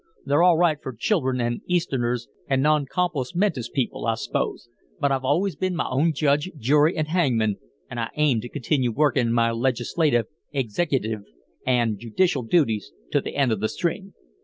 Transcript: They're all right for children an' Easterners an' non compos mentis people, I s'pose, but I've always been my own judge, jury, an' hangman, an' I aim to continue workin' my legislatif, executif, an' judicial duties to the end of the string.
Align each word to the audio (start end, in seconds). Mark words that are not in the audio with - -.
They're 0.25 0.41
all 0.41 0.57
right 0.57 0.79
for 0.81 0.93
children 0.99 1.39
an' 1.39 1.61
Easterners 1.67 2.27
an' 2.47 2.63
non 2.63 2.87
compos 2.87 3.35
mentis 3.35 3.69
people, 3.69 4.07
I 4.07 4.15
s'pose, 4.15 4.67
but 4.99 5.11
I've 5.11 5.23
always 5.23 5.55
been 5.55 5.75
my 5.75 5.87
own 5.91 6.11
judge, 6.11 6.49
jury, 6.57 6.97
an' 6.97 7.05
hangman, 7.05 7.57
an' 7.87 7.99
I 7.99 8.09
aim 8.15 8.41
to 8.41 8.49
continue 8.49 8.91
workin' 8.91 9.31
my 9.31 9.51
legislatif, 9.51 10.23
executif, 10.55 11.19
an' 11.67 11.99
judicial 11.99 12.41
duties 12.41 12.91
to 13.11 13.21
the 13.21 13.35
end 13.35 13.51
of 13.51 13.59
the 13.59 13.69
string. 13.69 14.15